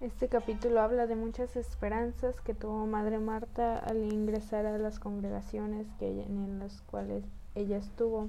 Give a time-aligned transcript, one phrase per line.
[0.00, 5.86] Este capítulo habla de muchas esperanzas que tuvo Madre Marta al ingresar a las congregaciones
[5.98, 8.28] que en las cuales ella estuvo.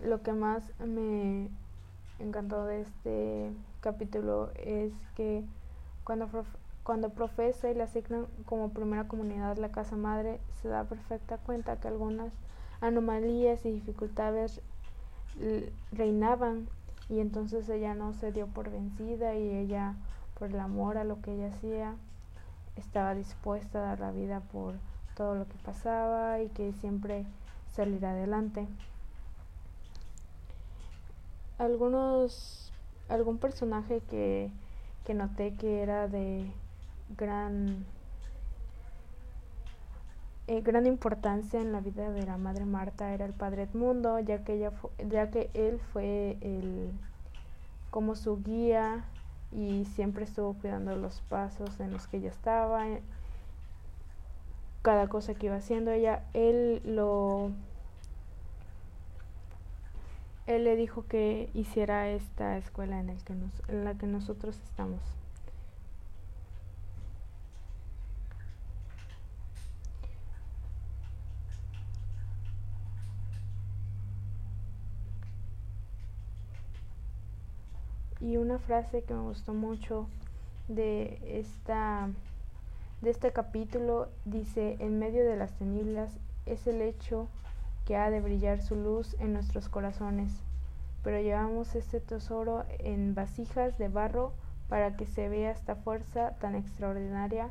[0.00, 1.50] Lo que más me
[2.18, 5.44] encantó de este capítulo es que
[6.04, 6.28] cuando,
[6.82, 11.78] cuando profesa y le asignan como primera comunidad la casa madre, se da perfecta cuenta
[11.78, 12.32] que algunas
[12.80, 14.62] anomalías y dificultades
[15.92, 16.66] reinaban
[17.08, 19.94] y entonces ella no se dio por vencida y ella
[20.38, 21.94] por el amor a lo que ella hacía
[22.76, 24.74] estaba dispuesta a dar la vida por
[25.16, 27.26] todo lo que pasaba y que siempre
[27.74, 28.66] salir adelante.
[31.58, 32.72] Algunos
[33.08, 34.50] algún personaje que,
[35.04, 36.50] que noté que era de
[37.16, 37.84] gran
[40.46, 44.44] eh, gran importancia en la vida de la madre Marta era el padre Edmundo, ya
[44.44, 44.72] que, ella
[45.08, 46.90] ya que él fue el,
[47.90, 49.04] como su guía
[49.52, 53.02] y siempre estuvo cuidando los pasos en los que ella estaba, eh,
[54.82, 57.50] cada cosa que iba haciendo ella, él lo
[60.46, 65.00] él le dijo que hiciera esta escuela en, la que nosotros estamos.
[78.22, 80.06] Y una frase que me gustó mucho
[80.68, 82.08] de esta
[83.00, 87.26] de este capítulo dice, en medio de las tinieblas es el hecho
[87.84, 90.32] que ha de brillar su luz en nuestros corazones,
[91.02, 94.32] pero llevamos este tesoro en vasijas de barro
[94.68, 97.50] para que se vea esta fuerza tan extraordinaria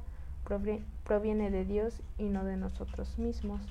[1.03, 3.61] proviene de Dios y no de nosotros mismos.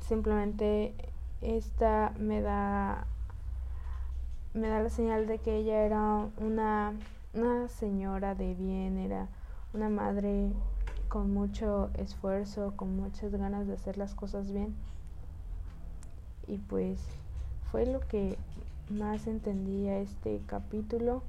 [0.00, 0.94] Simplemente
[1.42, 3.06] esta me da
[4.52, 6.92] me da la señal de que ella era una,
[7.34, 9.28] una señora de bien, era
[9.72, 10.52] una madre
[11.08, 14.74] con mucho esfuerzo, con muchas ganas de hacer las cosas bien.
[16.48, 17.00] Y pues
[17.70, 18.36] fue lo que
[18.90, 21.22] más entendí a este capítulo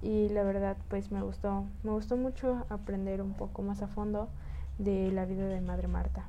[0.00, 4.28] y la verdad pues me gustó, me gustó mucho aprender un poco más a fondo
[4.78, 6.28] de la vida de Madre Marta.